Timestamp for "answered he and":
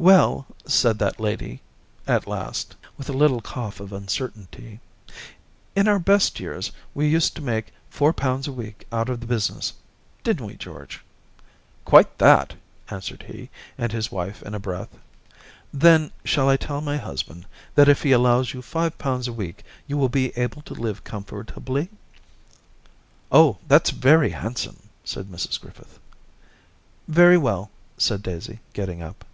12.90-13.92